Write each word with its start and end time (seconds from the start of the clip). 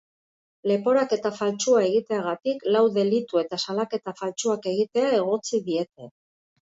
Leporaketa 0.69 1.31
faltsua 1.39 1.83
egiteagatik 1.89 2.65
lau 2.77 2.83
delitu 2.97 3.43
eta 3.43 3.61
salaketa 3.67 4.15
faltsuak 4.23 4.67
egitea 4.73 5.13
egotzi 5.23 5.61
diete. 5.69 6.09